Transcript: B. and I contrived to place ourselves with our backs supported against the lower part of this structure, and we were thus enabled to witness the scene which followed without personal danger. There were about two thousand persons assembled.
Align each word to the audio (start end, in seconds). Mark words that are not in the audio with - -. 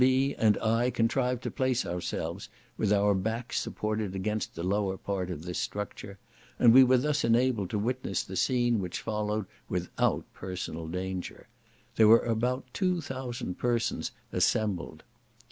B. 0.03 0.33
and 0.39 0.57
I 0.63 0.89
contrived 0.89 1.43
to 1.43 1.51
place 1.51 1.85
ourselves 1.85 2.49
with 2.75 2.91
our 2.91 3.13
backs 3.13 3.59
supported 3.59 4.15
against 4.15 4.55
the 4.55 4.63
lower 4.63 4.97
part 4.97 5.29
of 5.29 5.43
this 5.43 5.59
structure, 5.59 6.17
and 6.57 6.73
we 6.73 6.83
were 6.83 6.97
thus 6.97 7.23
enabled 7.23 7.69
to 7.69 7.77
witness 7.77 8.23
the 8.23 8.35
scene 8.35 8.79
which 8.79 8.99
followed 9.01 9.45
without 9.69 10.25
personal 10.33 10.87
danger. 10.87 11.49
There 11.97 12.07
were 12.07 12.25
about 12.25 12.65
two 12.73 12.99
thousand 12.99 13.59
persons 13.59 14.11
assembled. 14.31 15.03